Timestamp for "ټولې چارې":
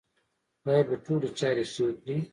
1.05-1.63